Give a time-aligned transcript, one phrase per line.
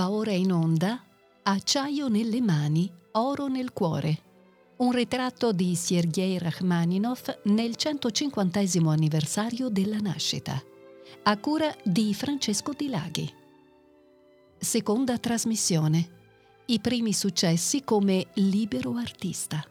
[0.00, 1.04] Va ora in onda
[1.42, 4.22] Acciaio nelle mani, oro nel cuore.
[4.78, 10.58] Un ritratto di Sergei Rachmaninov nel 150 anniversario della nascita.
[11.24, 13.30] A cura di Francesco Di Laghi.
[14.56, 16.08] Seconda trasmissione.
[16.64, 19.62] I primi successi come libero artista.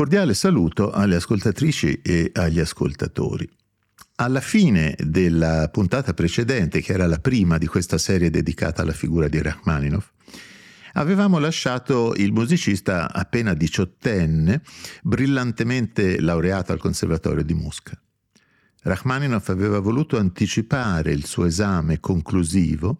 [0.00, 3.46] Cordiale saluto alle ascoltatrici e agli ascoltatori.
[4.14, 9.28] Alla fine della puntata precedente, che era la prima di questa serie dedicata alla figura
[9.28, 10.10] di Rachmaninov,
[10.94, 14.62] avevamo lasciato il musicista appena diciottenne,
[15.02, 17.92] brillantemente laureato al Conservatorio di Mosca.
[18.82, 22.98] Rachmaninov aveva voluto anticipare il suo esame conclusivo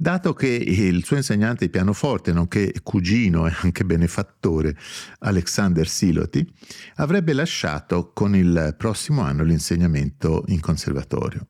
[0.00, 4.76] dato che il suo insegnante di pianoforte, nonché cugino e anche benefattore,
[5.20, 6.48] Alexander Siloti,
[6.96, 11.48] avrebbe lasciato con il prossimo anno l'insegnamento in conservatorio.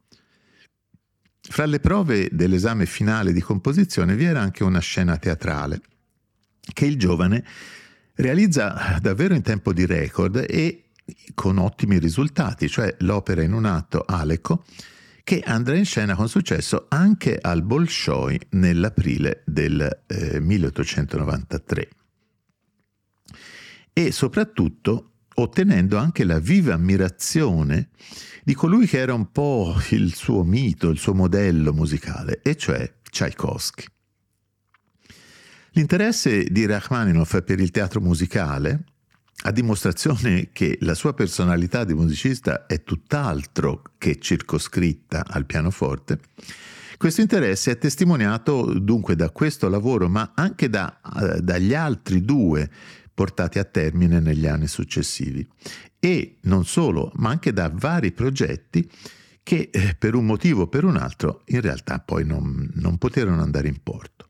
[1.41, 5.81] Fra le prove dell'esame finale di composizione vi era anche una scena teatrale
[6.73, 7.45] che il giovane
[8.15, 10.88] realizza davvero in tempo di record e
[11.35, 14.65] con ottimi risultati, cioè l'opera in un atto Aleco
[15.23, 21.89] che andrà in scena con successo anche al Bolshoi nell'aprile del eh, 1893
[23.93, 27.91] e soprattutto ottenendo anche la viva ammirazione
[28.43, 32.91] di colui che era un po' il suo mito, il suo modello musicale, e cioè
[33.03, 33.85] Tchaikovsky.
[35.73, 38.85] L'interesse di Rachmaninoff per il teatro musicale
[39.45, 46.19] a dimostrazione che la sua personalità di musicista è tutt'altro che circoscritta al pianoforte,
[46.99, 52.69] questo interesse è testimoniato dunque da questo lavoro, ma anche da, uh, dagli altri due
[53.15, 55.47] portati a termine negli anni successivi.
[56.01, 58.91] E non solo, ma anche da vari progetti
[59.45, 63.43] che eh, per un motivo o per un altro in realtà poi non, non poterono
[63.43, 64.28] andare in porto.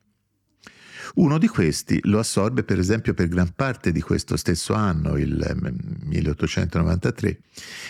[1.14, 5.56] Uno di questi lo assorbe per esempio per gran parte di questo stesso anno, il
[6.04, 7.36] 1893, ehm,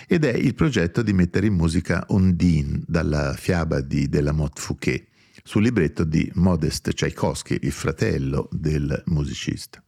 [0.06, 5.06] ed è il progetto di mettere in musica Ondine dalla fiaba di Delamotte Fouquet
[5.42, 9.82] sul libretto di Modest Tchaikovsky, il fratello del musicista.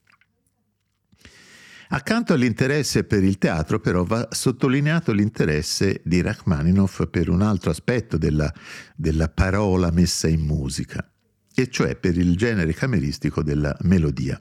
[1.92, 8.16] Accanto all'interesse per il teatro, però, va sottolineato l'interesse di Rachmaninoff per un altro aspetto
[8.16, 8.52] della,
[8.94, 11.09] della parola messa in musica
[11.54, 14.40] e cioè per il genere cameristico della melodia,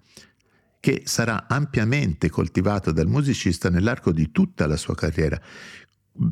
[0.80, 5.42] che sarà ampiamente coltivato dal musicista nell'arco di tutta la sua carriera,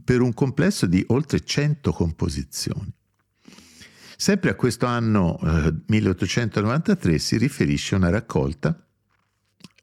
[0.04, 2.94] per un complesso di oltre 100 composizioni.
[4.16, 8.84] Sempre a questo anno eh, 1893 si riferisce una raccolta,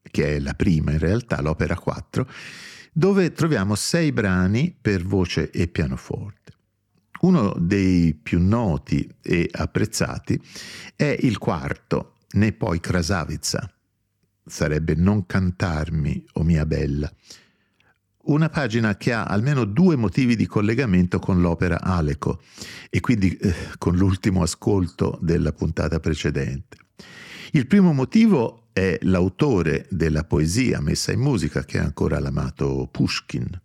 [0.03, 2.29] che è la prima in realtà, l'opera 4,
[2.93, 6.54] dove troviamo sei brani per voce e pianoforte.
[7.25, 10.39] Uno dei più noti e apprezzati
[10.95, 13.73] è il quarto, Ne poi Krasavica,
[14.45, 17.11] sarebbe Non cantarmi, o oh mia bella,
[18.25, 22.43] una pagina che ha almeno due motivi di collegamento con l'opera Aleco
[22.91, 26.77] e quindi eh, con l'ultimo ascolto della puntata precedente.
[27.53, 33.63] Il primo motivo è l'autore della poesia messa in musica che è ancora l'amato Pushkin.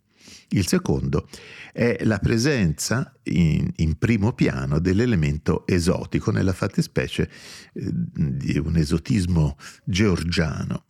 [0.52, 1.28] Il secondo
[1.72, 7.30] è la presenza in, in primo piano dell'elemento esotico, nella fattispecie
[7.72, 10.86] eh, di un esotismo georgiano.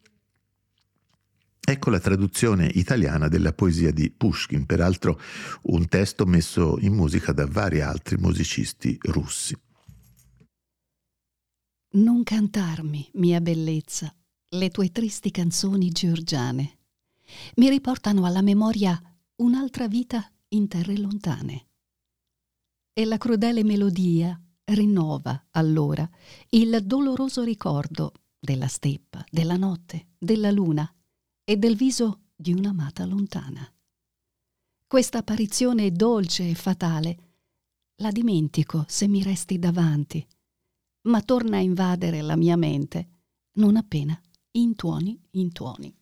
[1.62, 5.21] Ecco la traduzione italiana della poesia di Pushkin, peraltro
[5.65, 9.55] un testo messo in musica da vari altri musicisti russi.
[11.93, 14.12] Non cantarmi, mia bellezza,
[14.49, 16.79] le tue tristi canzoni georgiane.
[17.57, 19.01] Mi riportano alla memoria
[19.41, 21.67] un'altra vita in terre lontane.
[22.93, 26.09] E la crudele melodia rinnova allora
[26.51, 30.93] il doloroso ricordo della steppa, della notte, della luna
[31.45, 33.67] e del viso di un'amata lontana.
[34.87, 37.29] Questa apparizione dolce e fatale
[37.97, 40.27] la dimentico se mi resti davanti,
[41.03, 43.09] ma torna a invadere la mia mente
[43.53, 44.21] non appena
[44.53, 45.95] intuoni intuoni.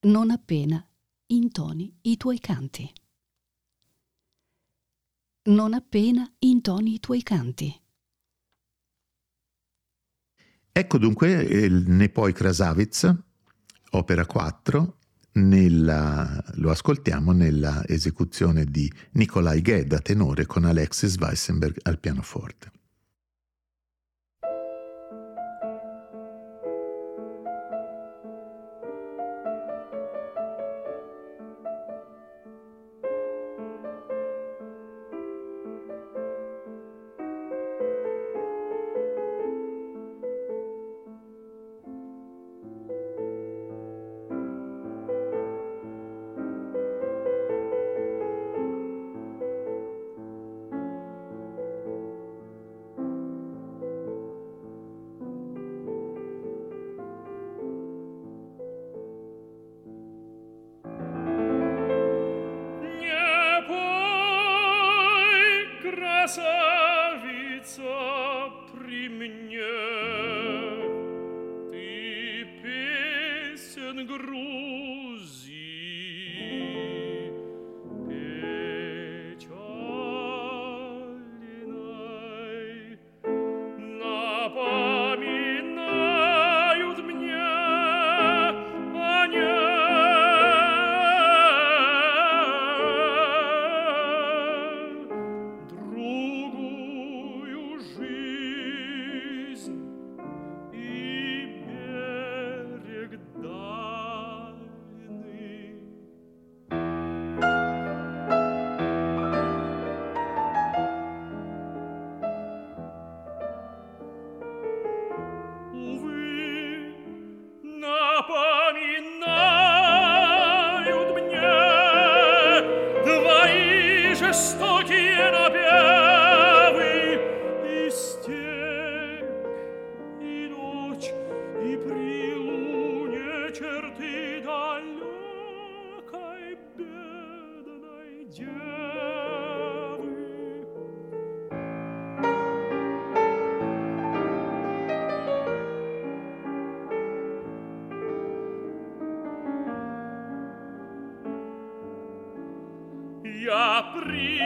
[0.00, 0.86] Non appena
[1.28, 2.88] intoni i tuoi canti.
[5.44, 7.82] Non appena intoni i tuoi canti.
[10.70, 13.12] Ecco dunque eh, il Nepoi Krasavitz,
[13.90, 14.98] opera 4,
[15.32, 22.70] nella, lo ascoltiamo nella esecuzione di Nikolai Gedda tenore con Alexis Weissenberg al pianoforte.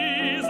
[0.01, 0.50] diz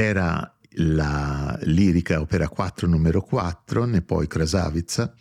[0.00, 5.12] era la lirica opera 4 numero 4, Nepoi Krasavica,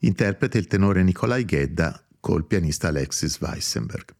[0.00, 4.14] interprete il tenore Nikolai Gedda col pianista Alexis Weissenberg.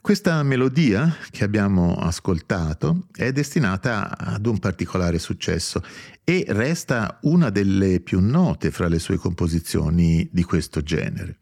[0.00, 5.82] Questa melodia che abbiamo ascoltato è destinata ad un particolare successo
[6.22, 11.38] e resta una delle più note fra le sue composizioni di questo genere.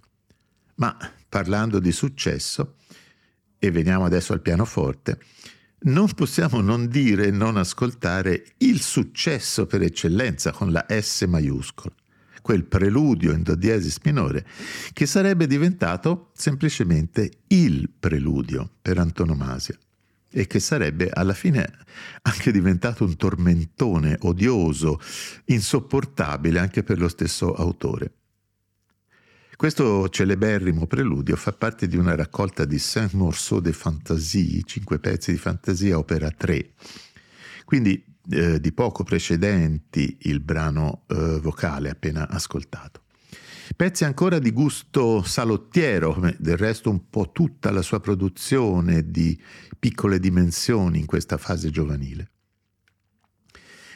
[0.76, 0.96] Ma
[1.28, 2.76] parlando di successo,
[3.58, 5.18] e veniamo adesso al pianoforte,
[5.80, 11.94] non possiamo non dire e non ascoltare il successo per eccellenza con la S maiuscola
[12.46, 14.46] quel preludio in do diesis minore,
[14.92, 19.76] che sarebbe diventato semplicemente il preludio per antonomasia
[20.30, 21.68] e che sarebbe alla fine
[22.22, 25.00] anche diventato un tormentone odioso,
[25.46, 28.12] insopportabile anche per lo stesso autore.
[29.56, 35.32] Questo celeberrimo preludio fa parte di una raccolta di Cinq morceaux de fantasie, cinque pezzi
[35.32, 36.72] di fantasia, opera 3.
[37.64, 43.04] Quindi eh, di poco precedenti il brano eh, vocale appena ascoltato.
[43.74, 49.40] Pezzi ancora di gusto salottiero, del resto un po' tutta la sua produzione di
[49.78, 52.30] piccole dimensioni in questa fase giovanile.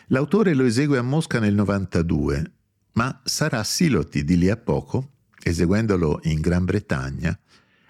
[0.06, 2.52] L'autore lo esegue a Mosca nel 92,
[2.92, 7.38] ma sarà Siloti di lì a poco, eseguendolo in Gran Bretagna,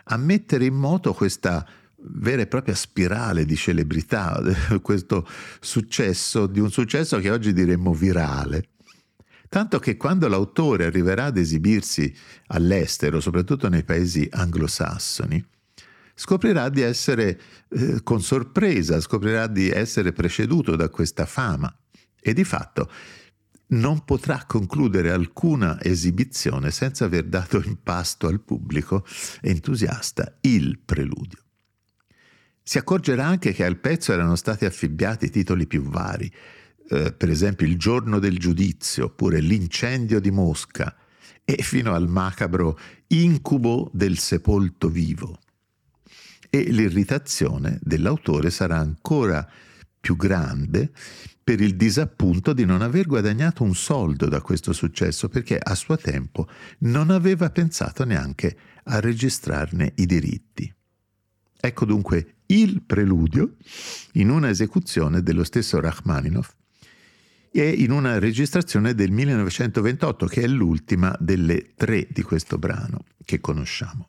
[0.05, 1.67] a mettere in moto questa
[2.03, 4.41] vera e propria spirale di celebrità,
[4.83, 5.27] questo
[5.61, 8.69] successo, di un successo che oggi diremmo virale.
[9.49, 12.15] Tanto che quando l'autore arriverà ad esibirsi
[12.49, 15.45] all'estero, soprattutto nei paesi anglosassoni,
[16.15, 21.75] scoprirà di essere eh, con sorpresa, scoprirà di essere preceduto da questa fama
[22.21, 22.89] e di fatto
[23.71, 29.05] non potrà concludere alcuna esibizione senza aver dato in pasto al pubblico
[29.41, 31.39] entusiasta il preludio.
[32.63, 36.33] Si accorgerà anche che al pezzo erano stati affibbiati titoli più vari,
[36.89, 40.95] eh, per esempio Il giorno del giudizio, oppure L'incendio di Mosca,
[41.45, 45.41] e fino al macabro Incubo del sepolto vivo.
[46.49, 49.49] E l'irritazione dell'autore sarà ancora
[50.01, 50.93] più grande
[51.51, 55.97] per il disappunto di non aver guadagnato un soldo da questo successo perché a suo
[55.97, 56.47] tempo
[56.83, 60.73] non aveva pensato neanche a registrarne i diritti.
[61.61, 63.57] Ecco dunque il preludio
[64.13, 66.53] in una esecuzione dello stesso Rachmaninoff
[67.51, 73.41] e in una registrazione del 1928 che è l'ultima delle tre di questo brano che
[73.41, 74.09] conosciamo.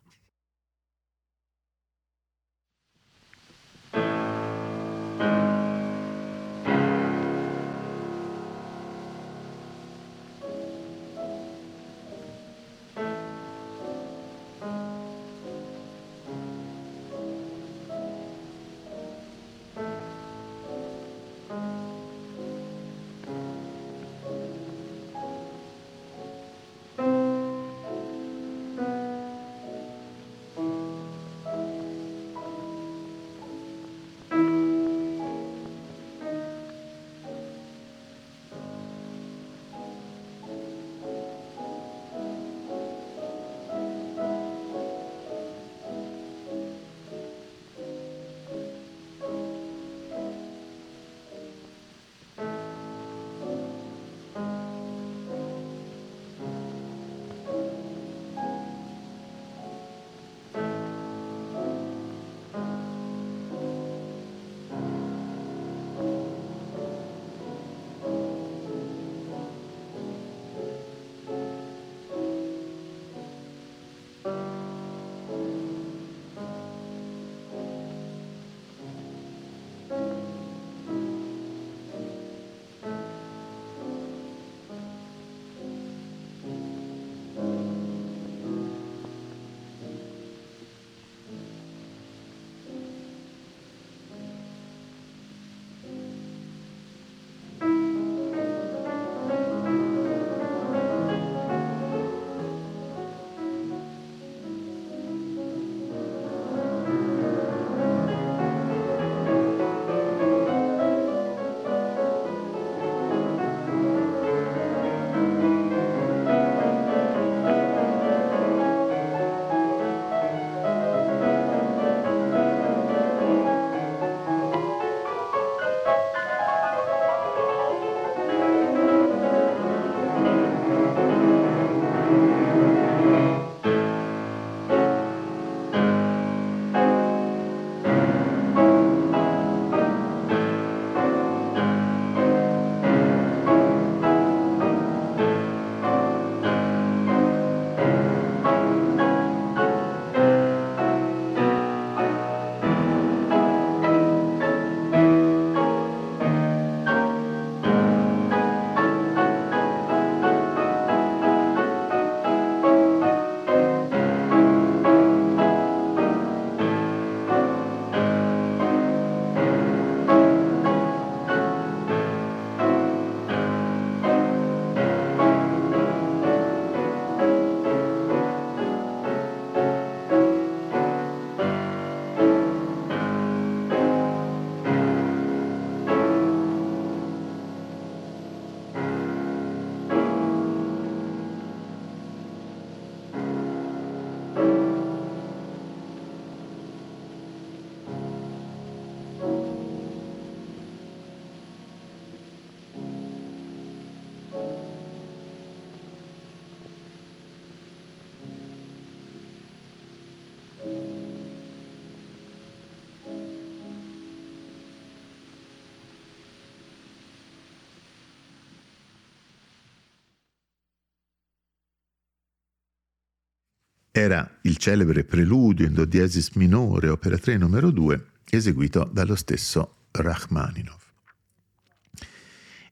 [223.94, 229.88] Era il celebre preludio in do diesis minore, opera 3 numero 2, eseguito dallo stesso
[229.90, 230.80] Rachmaninov.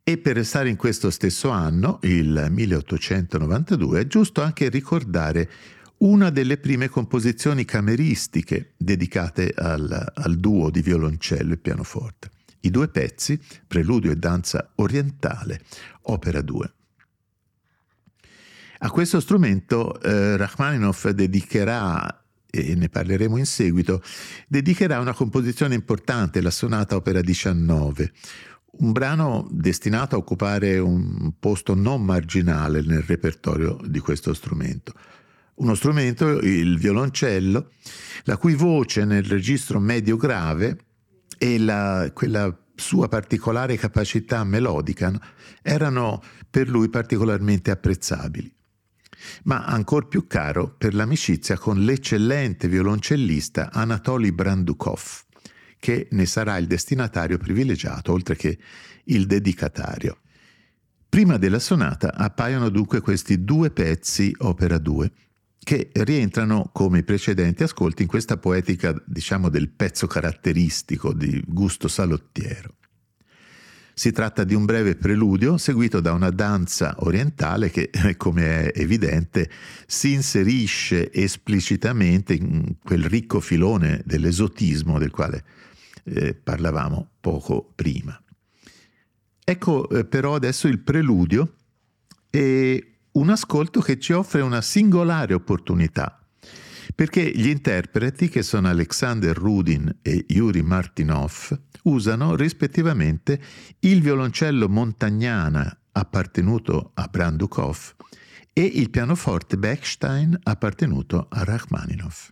[0.03, 5.51] E per restare in questo stesso anno, il 1892, è giusto anche ricordare
[5.99, 12.31] una delle prime composizioni cameristiche dedicate al, al duo di violoncello e pianoforte.
[12.61, 15.61] I due pezzi, Preludio e Danza orientale,
[16.05, 16.73] opera 2.
[18.83, 24.03] A questo strumento eh, Rachmaninoff dedicherà, e ne parleremo in seguito,
[24.49, 28.11] dedicherà una composizione importante, la sonata opera 19,
[28.79, 34.95] un brano destinato a occupare un posto non marginale nel repertorio di questo strumento.
[35.57, 37.73] Uno strumento, il violoncello,
[38.23, 40.79] la cui voce nel registro medio-grave
[41.37, 45.13] e la, quella sua particolare capacità melodica
[45.61, 48.55] erano per lui particolarmente apprezzabili
[49.45, 55.25] ma ancor più caro per l'amicizia con l'eccellente violoncellista Anatoly Brandukov,
[55.79, 58.59] che ne sarà il destinatario privilegiato, oltre che
[59.05, 60.19] il dedicatario.
[61.09, 65.11] Prima della sonata appaiono dunque questi due pezzi, opera 2,
[65.63, 71.89] che rientrano come i precedenti ascolti in questa poetica, diciamo, del pezzo caratteristico di gusto
[71.89, 72.77] salottiero.
[74.01, 79.51] Si tratta di un breve preludio seguito da una danza orientale che, come è evidente,
[79.87, 85.45] si inserisce esplicitamente in quel ricco filone dell'esotismo del quale
[86.05, 88.19] eh, parlavamo poco prima.
[89.45, 91.57] Ecco eh, però adesso il preludio
[92.31, 96.21] e un ascolto che ci offre una singolare opportunità
[96.95, 103.41] perché gli interpreti, che sono Alexander Rudin e Yuri Martinov, usano rispettivamente
[103.81, 107.95] il violoncello montagnana appartenuto a Brandukov
[108.53, 112.31] e il pianoforte Bechstein appartenuto a Rachmaninoff.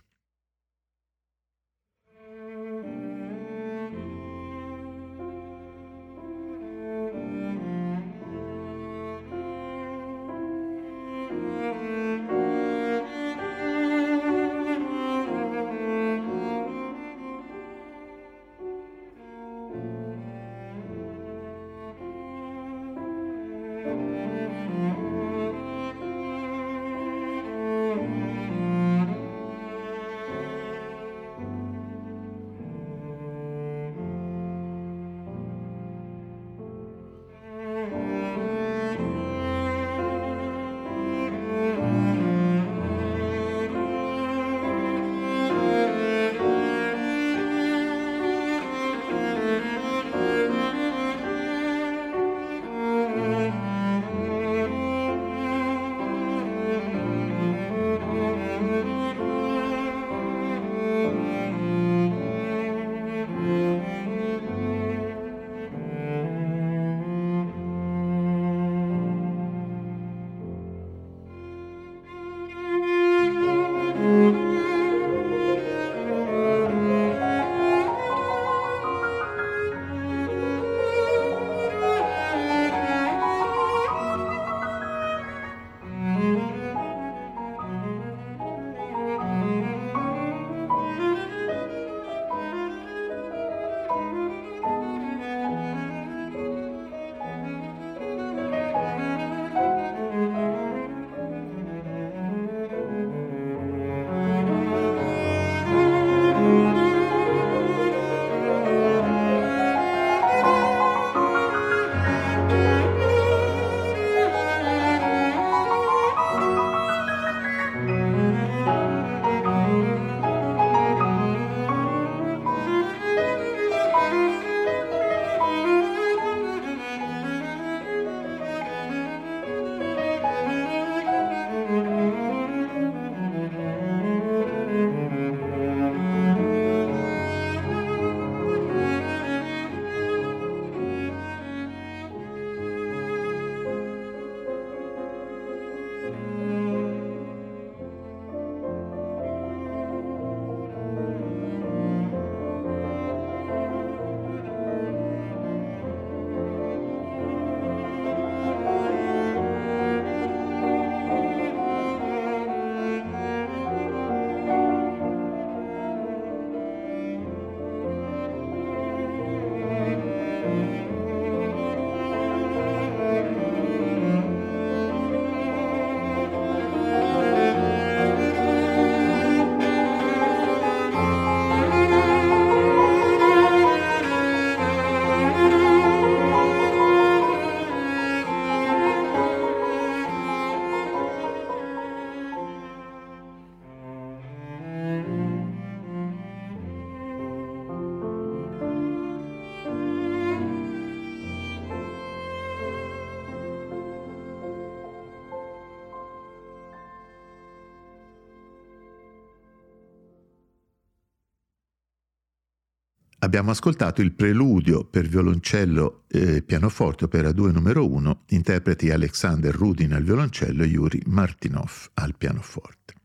[213.29, 219.93] Abbiamo ascoltato il preludio per violoncello e pianoforte opera 2 numero 1, interpreti Alexander Rudin
[219.93, 222.95] al violoncello e Yuri Martinov al pianoforte.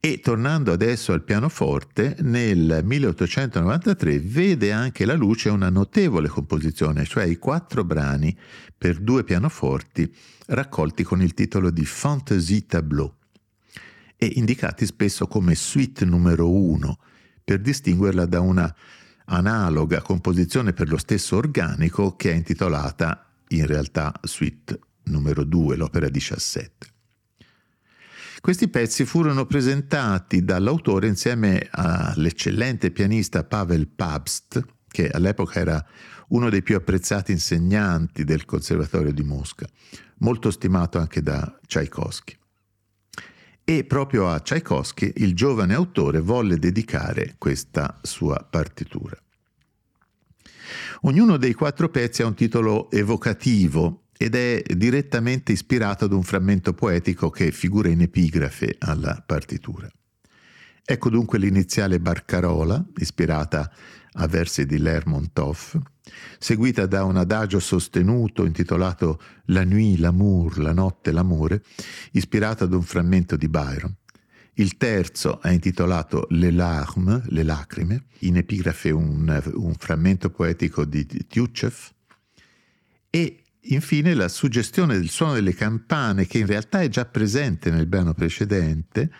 [0.00, 7.26] E tornando adesso al pianoforte, nel 1893 vede anche la luce una notevole composizione, cioè
[7.26, 8.36] i quattro brani
[8.76, 10.12] per due pianoforti
[10.46, 13.14] raccolti con il titolo di Fantasy Tableau
[14.16, 16.98] e indicati spesso come suite numero 1
[17.44, 18.74] per distinguerla da una
[19.26, 26.08] analoga composizione per lo stesso organico che è intitolata in realtà suite numero 2, l'opera
[26.08, 26.88] 17.
[28.40, 35.86] Questi pezzi furono presentati dall'autore insieme all'eccellente pianista Pavel Pabst, che all'epoca era
[36.28, 39.66] uno dei più apprezzati insegnanti del Conservatorio di Mosca,
[40.18, 42.36] molto stimato anche da Tchaikovsky
[43.64, 49.16] e proprio a Tchaikovsky il giovane autore volle dedicare questa sua partitura.
[51.02, 56.72] Ognuno dei quattro pezzi ha un titolo evocativo ed è direttamente ispirato ad un frammento
[56.72, 59.90] poetico che figura in epigrafe alla partitura.
[60.86, 63.70] Ecco dunque l'iniziale Barcarola, ispirata
[64.12, 65.80] a versi di Lermontov,
[66.38, 71.62] seguita da un adagio sostenuto intitolato La nuit, l'amour, la notte, l'amore,
[72.12, 73.94] ispirato ad un frammento di Byron.
[74.54, 81.06] Il terzo è intitolato Le larmes, le lacrime, in epigrafe un, un frammento poetico di
[81.06, 81.74] Tyutchev.
[83.10, 87.86] E infine la suggestione del suono delle campane, che in realtà è già presente nel
[87.86, 89.10] brano precedente,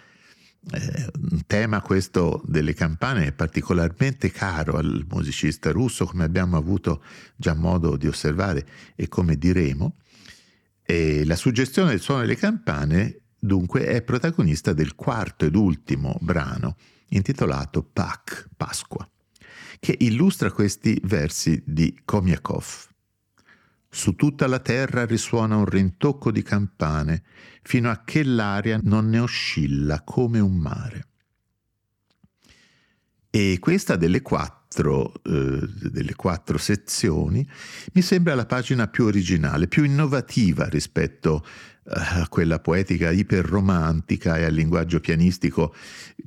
[0.73, 7.03] eh, un tema questo delle campane è particolarmente caro al musicista russo, come abbiamo avuto
[7.37, 9.97] già modo di osservare e come diremo.
[10.83, 16.77] E la suggestione del suono delle campane dunque è protagonista del quarto ed ultimo brano,
[17.09, 19.09] intitolato Pak, Pasqua,
[19.79, 22.93] che illustra questi versi di Komiakov.
[23.95, 27.23] Su tutta la terra risuona un rintocco di campane,
[27.63, 31.07] fino a che l'aria non ne oscilla come un mare.
[33.31, 35.61] E questa delle quattro, eh,
[35.93, 37.49] delle quattro sezioni
[37.93, 41.47] mi sembra la pagina più originale, più innovativa rispetto
[41.85, 45.73] eh, a quella poetica iperromantica e al linguaggio pianistico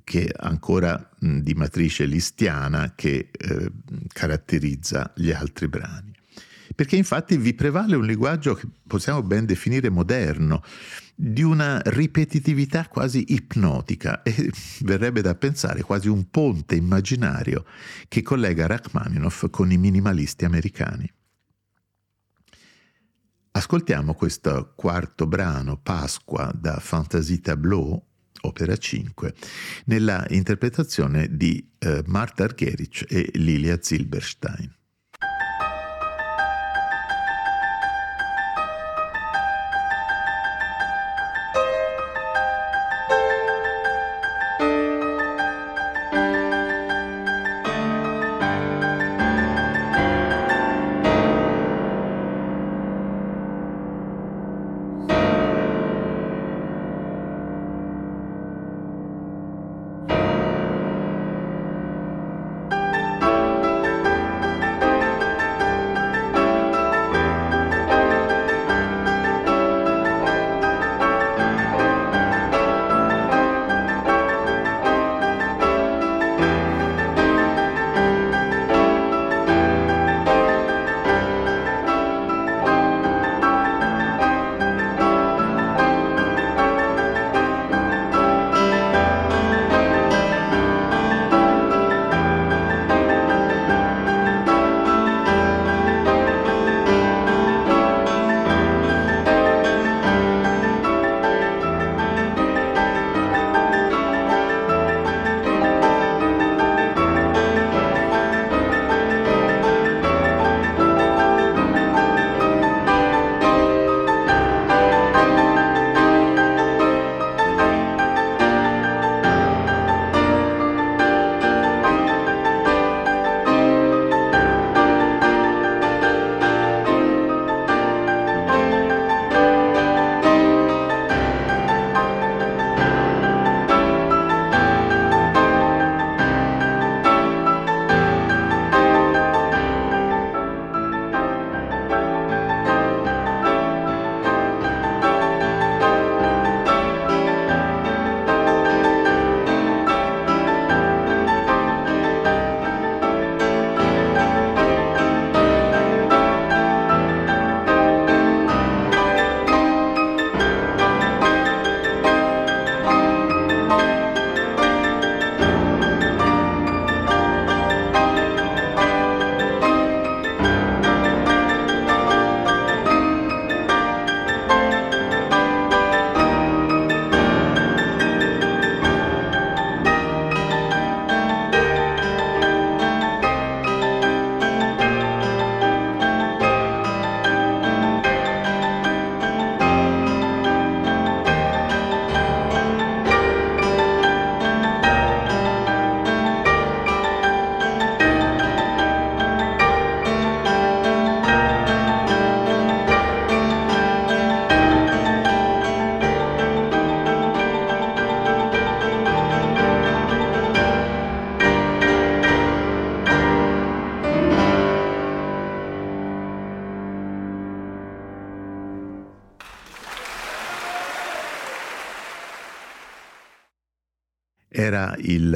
[0.06, 3.72] che ancora mh, di matrice listiana che eh,
[4.08, 6.17] caratterizza gli altri brani
[6.76, 10.64] perché infatti vi prevale un linguaggio che possiamo ben definire moderno,
[11.20, 14.52] di una ripetitività quasi ipnotica e
[14.82, 17.66] verrebbe da pensare quasi un ponte immaginario
[18.08, 21.12] che collega Rachmaninoff con i minimalisti americani.
[23.52, 28.00] Ascoltiamo questo quarto brano, Pasqua, da Fantasy Tableau,
[28.42, 29.34] opera 5,
[29.86, 34.77] nella interpretazione di eh, Marta Argerich e Lilia Zilberstein.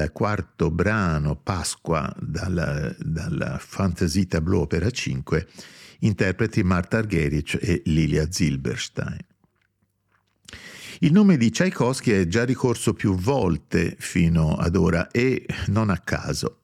[0.10, 5.48] Quarto brano, Pasqua, dalla, dalla Fantasy Tableau Opera 5,
[6.00, 9.20] interpreti Marta Argerich e Lilia Zilberstein.
[11.00, 15.98] Il nome di Tchaikovsky è già ricorso più volte fino ad ora e non a
[15.98, 16.58] caso.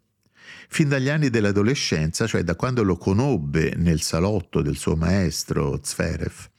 [0.69, 6.49] Fin dagli anni dell'adolescenza, cioè da quando lo conobbe nel salotto del suo maestro Zverev,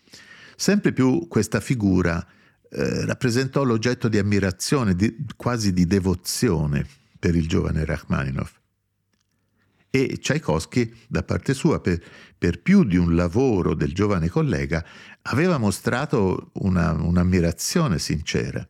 [0.56, 2.26] sempre più questa figura
[2.70, 6.86] eh, rappresentò l'oggetto di ammirazione, di, quasi di devozione
[7.18, 8.50] per il giovane Rachmaninov.
[9.90, 12.02] E Tchaikovsky, da parte sua, per,
[12.36, 14.84] per, più di un lavoro del giovane collega,
[15.22, 18.68] aveva mostrato una, un'ammirazione sincera.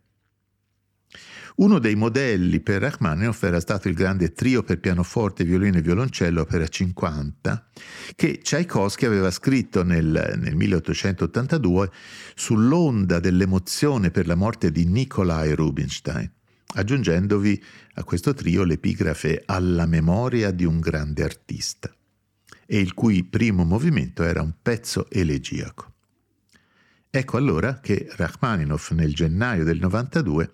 [1.58, 6.42] Uno dei modelli per Rachmaninoff era stato il grande trio per pianoforte, violino e violoncello
[6.42, 7.70] opera 50,
[8.14, 11.90] che Tchaikovsky aveva scritto nel, nel 1882
[12.36, 16.30] sull'onda dell'emozione per la morte di Nikolai Rubinstein,
[16.76, 17.60] aggiungendovi
[17.94, 21.92] a questo trio l'epigrafe alla memoria di un grande artista,
[22.66, 25.92] e il cui primo movimento era un pezzo elegiaco.
[27.10, 30.52] Ecco allora che Rachmaninoff nel gennaio del 92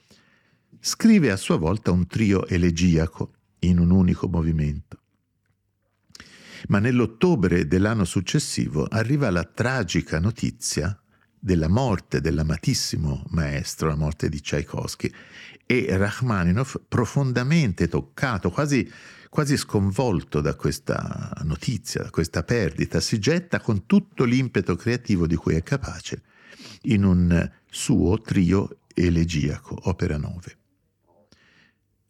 [0.87, 4.99] scrive a sua volta un trio elegiaco in un unico movimento.
[6.69, 10.95] Ma nell'ottobre dell'anno successivo arriva la tragica notizia
[11.39, 15.11] della morte dell'amatissimo maestro, la morte di Tchaikovsky,
[15.65, 18.87] e Rachmaninoff, profondamente toccato, quasi,
[19.31, 25.37] quasi sconvolto da questa notizia, da questa perdita, si getta con tutto l'impeto creativo di
[25.37, 26.25] cui è capace
[26.83, 30.59] in un suo trio elegiaco, opera 9.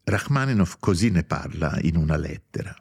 [0.04, 2.74] Rachmaninoff così ne parla in una lettera.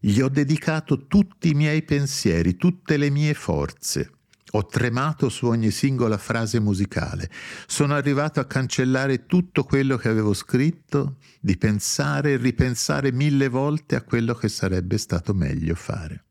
[0.00, 4.10] Gli ho dedicato tutti i miei pensieri, tutte le mie forze.
[4.54, 7.30] Ho tremato su ogni singola frase musicale.
[7.66, 13.94] Sono arrivato a cancellare tutto quello che avevo scritto, di pensare e ripensare mille volte
[13.94, 16.24] a quello che sarebbe stato meglio fare.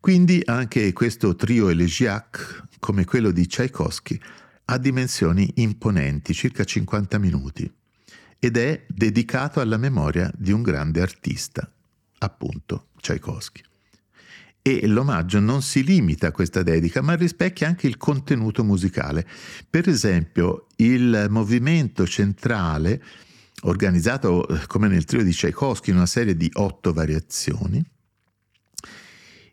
[0.00, 4.20] Quindi anche questo trio elegiac, come quello di Tchaikovsky,
[4.66, 7.72] ha dimensioni imponenti, circa 50 minuti,
[8.38, 11.70] ed è dedicato alla memoria di un grande artista,
[12.18, 13.62] appunto Tchaikovsky.
[14.62, 19.24] E l'omaggio non si limita a questa dedica, ma rispecchia anche il contenuto musicale.
[19.70, 23.00] Per esempio, il movimento centrale,
[23.62, 27.84] organizzato eh, come nel trio di Tchaikovsky in una serie di otto variazioni,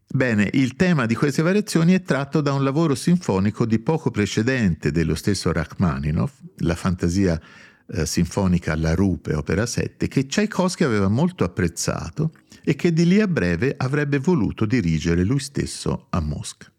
[0.08, 4.92] Bene, il tema di queste variazioni è tratto da un lavoro sinfonico di poco precedente
[4.92, 7.40] dello stesso Rachmaninoff, la fantasia
[7.88, 12.32] eh, sinfonica La Rupe, opera 7, che Tchaikovsky aveva molto apprezzato
[12.64, 16.73] e che di lì a breve avrebbe voluto dirigere lui stesso a Mosca.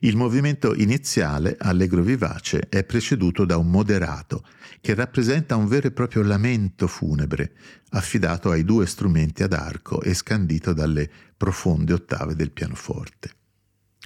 [0.00, 4.44] Il movimento iniziale, allegro vivace, è preceduto da un moderato,
[4.80, 7.52] che rappresenta un vero e proprio lamento funebre,
[7.90, 13.30] affidato ai due strumenti ad arco e scandito dalle profonde ottave del pianoforte.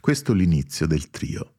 [0.00, 1.57] Questo l'inizio del trio.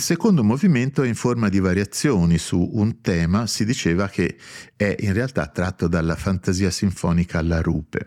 [0.00, 4.38] Il secondo movimento è in forma di variazioni su un tema, si diceva che
[4.74, 8.06] è in realtà tratto dalla fantasia sinfonica La Rupe,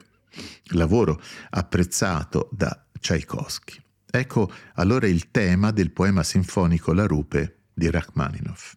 [0.71, 1.21] lavoro
[1.51, 3.79] apprezzato da Tchaikovsky.
[4.09, 8.73] Ecco allora il tema del poema sinfonico La Rupe di Rachmaninoff.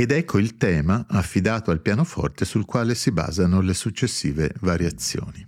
[0.00, 5.47] Ed ecco il tema affidato al pianoforte sul quale si basano le successive variazioni.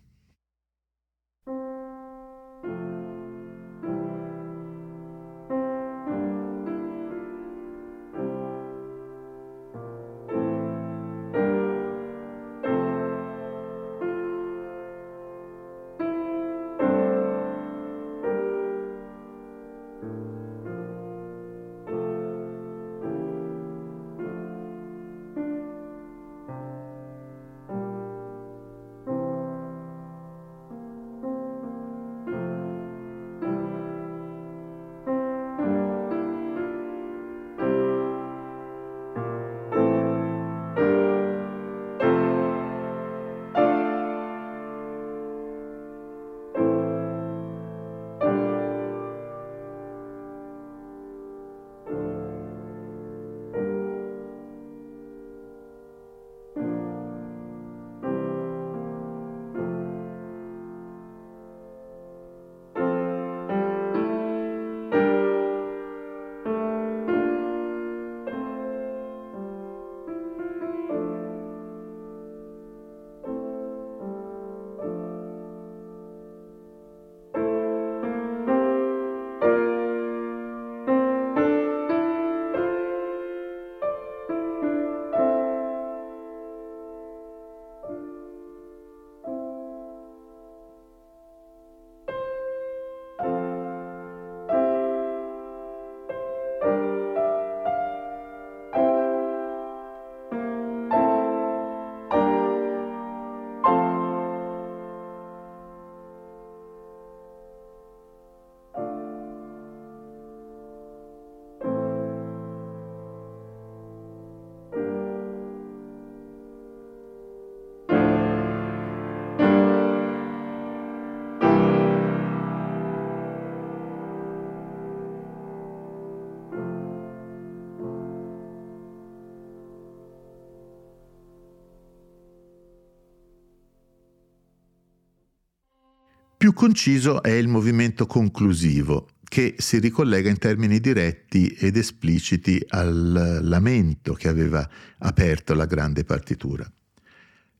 [136.41, 143.41] Più conciso è il movimento conclusivo, che si ricollega in termini diretti ed espliciti al
[143.43, 144.67] lamento che aveva
[145.01, 146.67] aperto la grande partitura.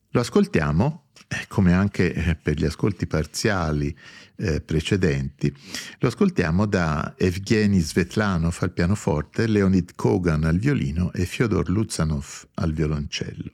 [0.09, 3.95] Lo ascoltiamo, eh, come anche eh, per gli ascolti parziali
[4.37, 5.55] eh, precedenti,
[5.99, 12.73] lo ascoltiamo da Evgeny Svetlanov al pianoforte, Leonid Kogan al violino e Fyodor Luzanov al
[12.73, 13.51] violoncello.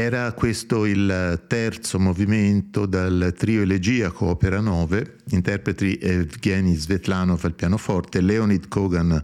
[0.00, 8.22] Era questo il terzo movimento dal trio elegiaco opera 9, interpreti Evgeny Svetlanov al pianoforte,
[8.22, 9.22] Leonid Kogan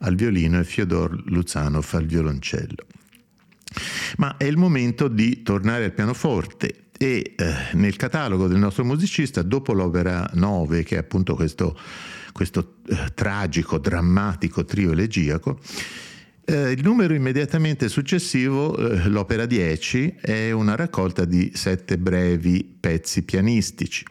[0.00, 2.86] al violino e Fyodor Luzanov al violoncello.
[4.16, 9.42] Ma è il momento di tornare al pianoforte e eh, nel catalogo del nostro musicista,
[9.42, 11.78] dopo l'opera 9, che è appunto questo,
[12.32, 15.60] questo eh, tragico, drammatico trio elegiaco,
[16.48, 23.22] eh, il numero immediatamente successivo, eh, l'opera 10, è una raccolta di sette brevi pezzi
[23.22, 24.04] pianistici,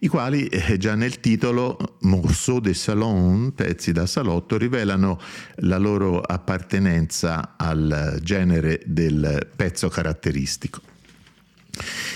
[0.00, 5.20] i quali eh, già nel titolo Morceau de Salon, pezzi da salotto, rivelano
[5.56, 10.80] la loro appartenenza al genere del pezzo caratteristico.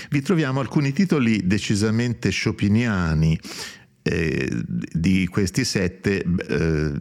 [0.09, 3.39] Vi troviamo alcuni titoli decisamente sciopiniani,
[4.03, 6.91] eh, di questi sette eh,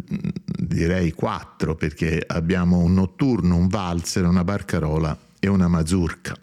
[0.56, 6.36] direi quattro perché abbiamo un notturno, un valzer, una barcarola e una mazurka.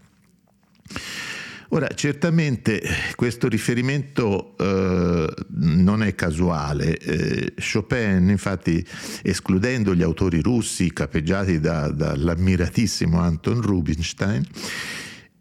[1.72, 2.82] Ora, certamente
[3.16, 6.98] questo riferimento eh, non è casuale.
[6.98, 8.84] Eh, Chopin, infatti,
[9.22, 14.44] escludendo gli autori russi capeggiati da, dall'ammiratissimo Anton Rubinstein,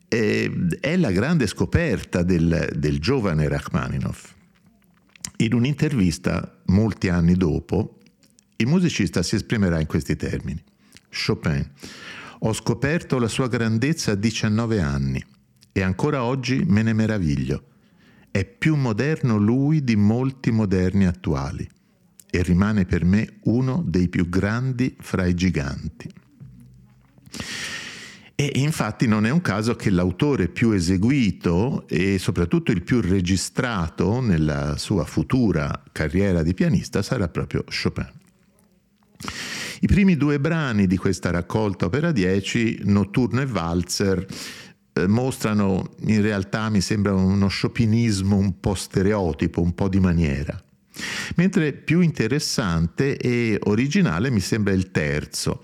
[0.07, 4.37] eh, è la grande scoperta del, del giovane Rachmaninoff.
[5.41, 7.99] In un'intervista, molti anni dopo,
[8.57, 10.61] il musicista si esprimerà in questi termini.
[11.11, 11.65] Chopin.
[12.41, 15.25] Ho scoperto la sua grandezza a 19 anni
[15.71, 17.63] e ancora oggi me ne meraviglio.
[18.33, 21.69] È più moderno lui di molti moderni attuali
[22.31, 26.11] e rimane per me uno dei più grandi fra i giganti.
[28.41, 34.21] E infatti non è un caso che l'autore più eseguito e soprattutto il più registrato
[34.21, 38.09] nella sua futura carriera di pianista sarà proprio Chopin.
[39.81, 44.25] I primi due brani di questa raccolta opera 10, Notturno e Walzer,
[44.93, 50.57] eh, mostrano in realtà, mi sembra, uno chopinismo un po' stereotipo, un po' di maniera.
[51.35, 55.61] Mentre più interessante e originale mi sembra il terzo,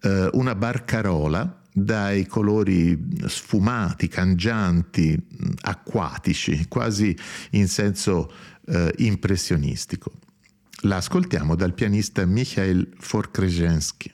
[0.00, 5.18] eh, una barcarola dai colori sfumati, cangianti,
[5.62, 7.16] acquatici, quasi
[7.50, 8.30] in senso
[8.66, 10.12] eh, impressionistico.
[10.82, 14.12] La ascoltiamo dal pianista Mikhail Forkrezhensky.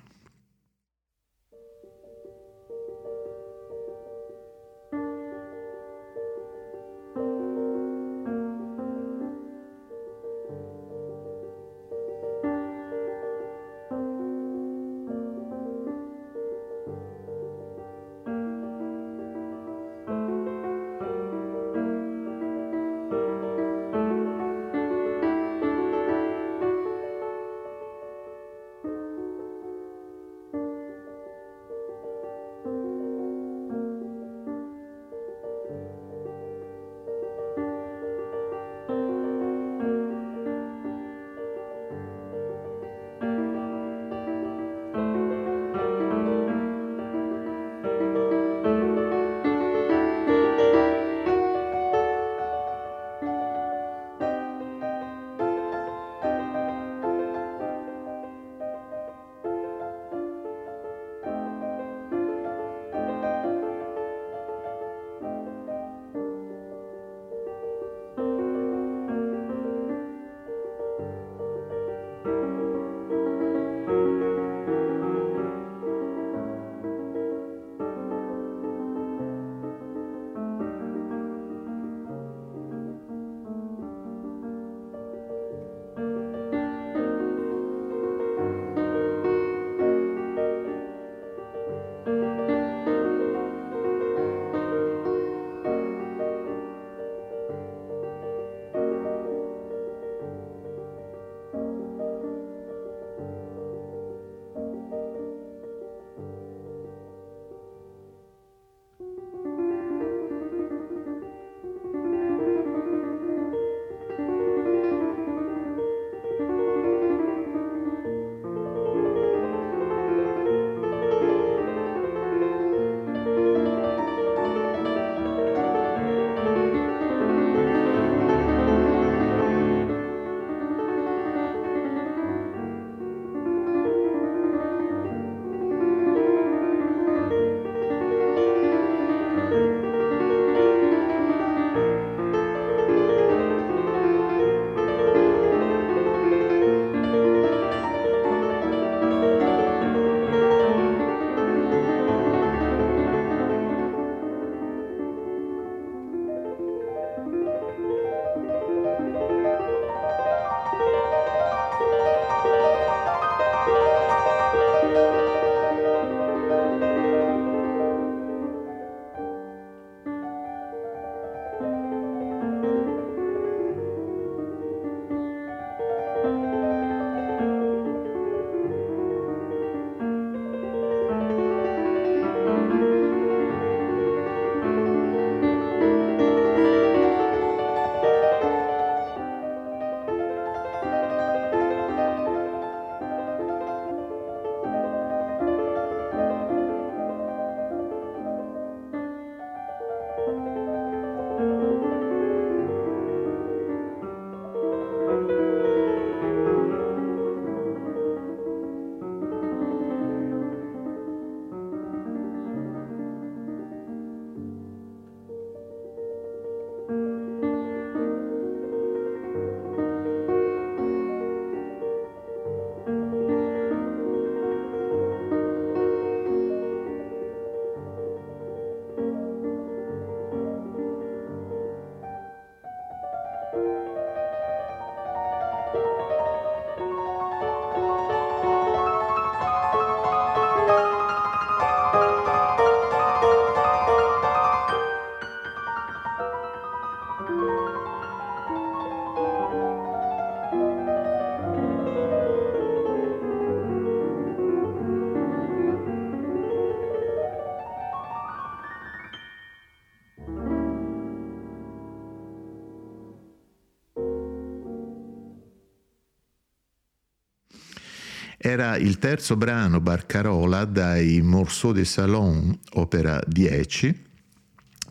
[268.49, 274.05] Era il terzo brano Barcarola dai Morceaux de Salon, opera 10,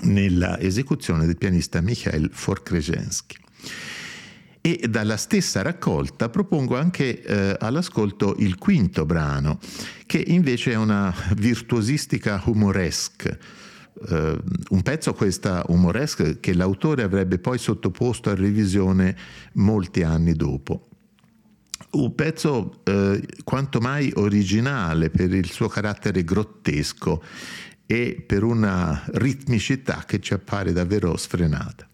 [0.02, 3.36] nella esecuzione del pianista Mikhail Forkrejenski.
[4.62, 9.58] E dalla stessa raccolta propongo anche eh, all'ascolto il quinto brano,
[10.06, 13.40] che invece è una virtuosistica humoresque.
[14.00, 14.38] Uh,
[14.70, 19.18] un pezzo questa humoresque che l'autore avrebbe poi sottoposto a revisione
[19.54, 20.90] molti anni dopo.
[21.90, 27.24] Un pezzo uh, quanto mai originale per il suo carattere grottesco
[27.86, 31.88] e per una ritmicità che ci appare davvero sfrenata.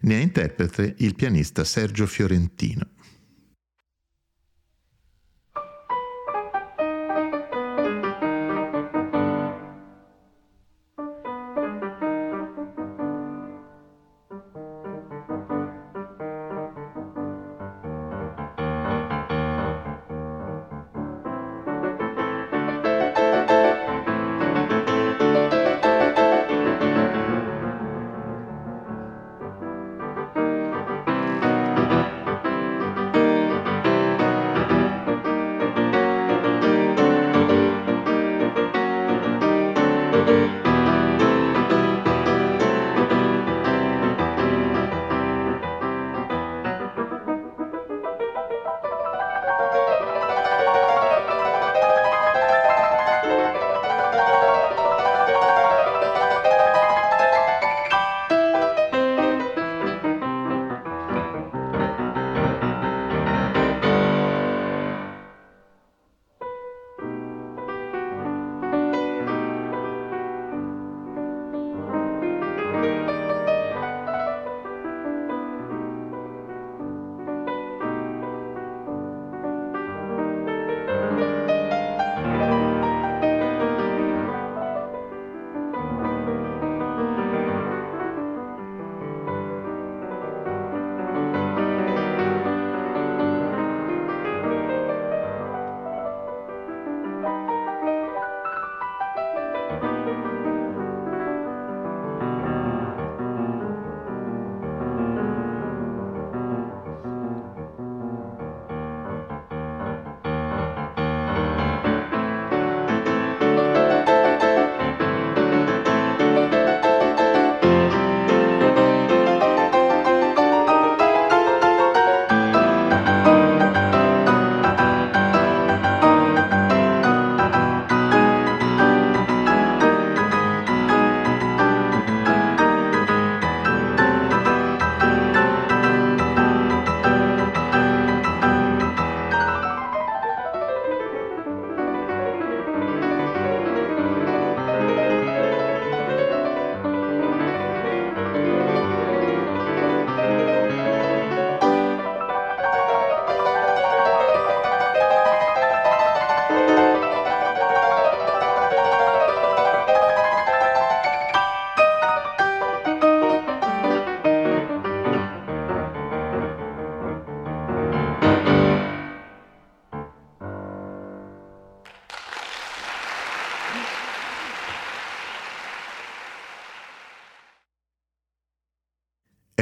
[0.00, 2.86] Ne è interprete il pianista Sergio Fiorentino.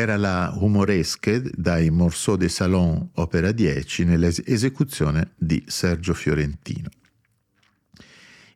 [0.06, 6.88] Era la Humoresque dai Morceaux de Salon opera 10 nell'esecuzione di Sergio Fiorentino.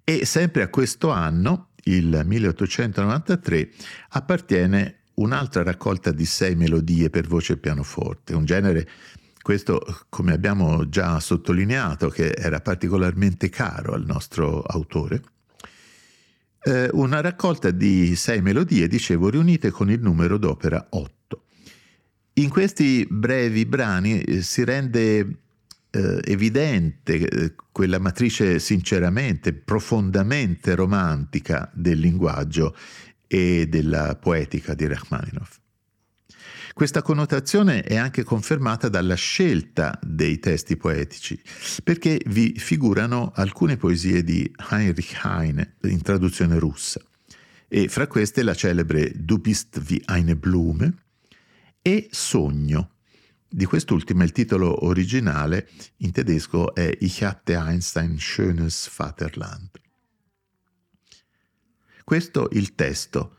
[0.05, 3.70] E sempre a questo anno, il 1893,
[4.11, 8.88] appartiene un'altra raccolta di sei melodie per voce e pianoforte, un genere,
[9.42, 15.20] questo come abbiamo già sottolineato, che era particolarmente caro al nostro autore,
[16.62, 21.18] eh, una raccolta di sei melodie, dicevo, riunite con il numero d'opera 8.
[22.41, 25.18] In questi brevi brani eh, si rende
[25.91, 32.74] eh, evidente eh, quella matrice sinceramente, profondamente romantica del linguaggio
[33.26, 35.59] e della poetica di Rachmaninoff.
[36.72, 41.38] Questa connotazione è anche confermata dalla scelta dei testi poetici,
[41.84, 47.03] perché vi figurano alcune poesie di Heinrich Heine in traduzione russa,
[47.68, 50.95] e fra queste la celebre Du bist wie eine Blume,
[51.83, 52.97] e Sogno.
[53.49, 55.68] Di quest'ultima il titolo originale
[55.99, 59.70] in tedesco è Ich hatte einst ein schönes Vaterland.
[62.05, 63.39] Questo il testo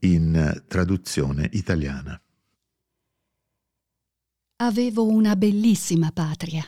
[0.00, 2.20] in traduzione italiana.
[4.56, 6.66] Avevo una bellissima patria.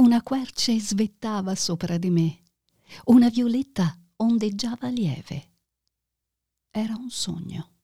[0.00, 2.42] una querce svettava sopra di me,
[3.04, 5.48] una violetta ondeggiava lieve.
[6.70, 7.79] Era un sogno.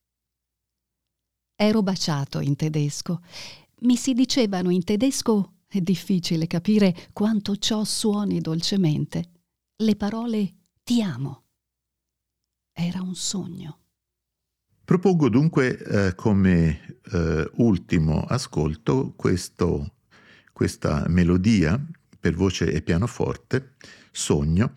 [1.58, 3.22] Ero baciato in tedesco.
[3.80, 9.30] Mi si dicevano in tedesco, è difficile capire quanto ciò suoni dolcemente,
[9.76, 10.54] le parole
[10.84, 11.44] ti amo.
[12.74, 13.78] Era un sogno.
[14.84, 19.94] Propongo dunque eh, come eh, ultimo ascolto questo,
[20.52, 21.82] questa melodia
[22.20, 23.76] per voce e pianoforte,
[24.12, 24.74] Sogno,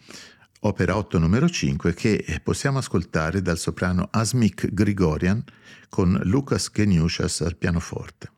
[0.62, 5.44] opera 8 numero 5, che possiamo ascoltare dal soprano Asmik Grigorian
[5.90, 8.30] con Lucas Geniushas al pianoforte.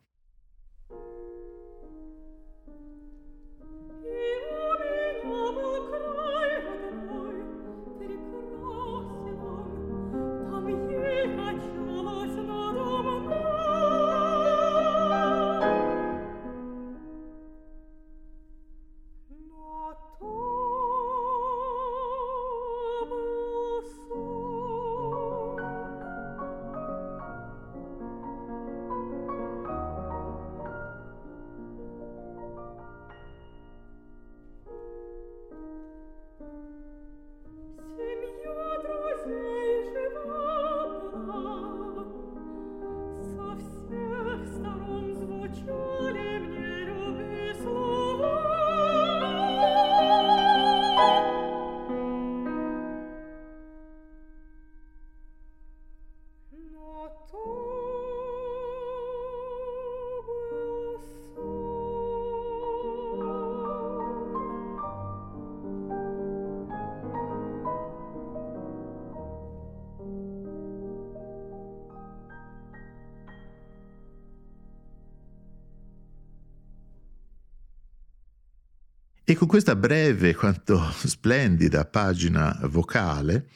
[79.42, 83.48] Con questa breve quanto splendida pagina vocale,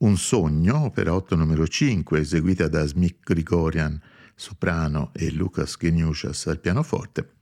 [0.00, 3.98] Un sogno, opera 8 numero 5, eseguita da Smith Grigorian,
[4.34, 7.36] soprano, e Lucas Geniushas al pianoforte,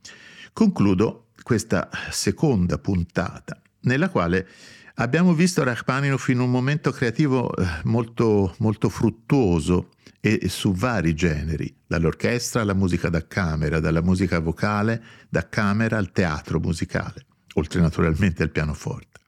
[0.53, 4.47] concludo questa seconda puntata, nella quale
[4.95, 9.89] abbiamo visto Rachmaninoff in un momento creativo eh, molto, molto fruttuoso
[10.21, 16.13] e su vari generi, dall'orchestra alla musica da camera, dalla musica vocale da camera al
[16.13, 17.25] teatro musicale
[17.59, 19.19] oltre naturalmente al pianoforte.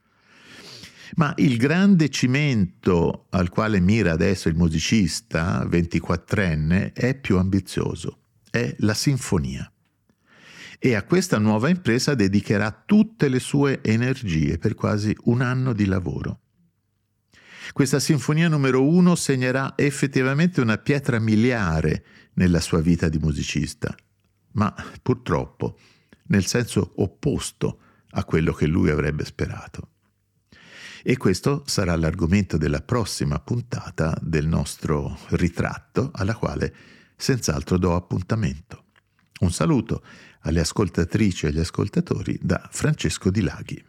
[1.16, 8.20] Ma il grande cimento al quale mira adesso il musicista 24enne è più ambizioso,
[8.50, 9.70] è la sinfonia.
[10.80, 15.86] E a questa nuova impresa dedicherà tutte le sue energie per quasi un anno di
[15.86, 16.40] lavoro.
[17.74, 22.04] Questa sinfonia numero uno segnerà effettivamente una pietra miliare
[22.34, 23.96] nella sua vita di musicista,
[24.54, 25.78] ma purtroppo
[26.32, 27.80] nel senso opposto
[28.12, 29.90] a quello che lui avrebbe sperato.
[31.04, 36.74] E questo sarà l'argomento della prossima puntata del nostro ritratto, alla quale
[37.16, 38.86] senz'altro do appuntamento.
[39.40, 40.04] Un saluto
[40.42, 43.84] alle ascoltatrici e agli ascoltatori da Francesco Di Laghi.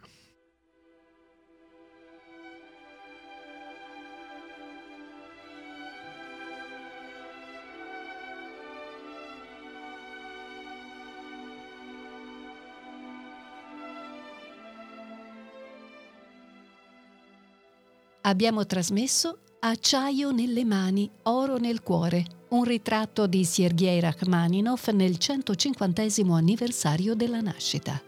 [18.25, 26.03] Abbiamo trasmesso Acciaio nelle mani, oro nel cuore, un ritratto di Sergei Rachmaninov nel 150
[26.33, 28.01] anniversario della nascita,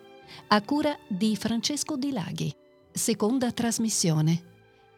[0.48, 2.54] a cura di Francesco Di Laghi.
[2.92, 4.44] Seconda trasmissione.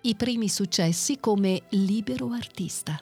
[0.01, 2.99] I primi successi come libero artista.